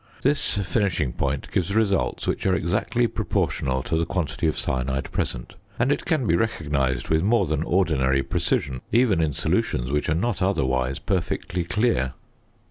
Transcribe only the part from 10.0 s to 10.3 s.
are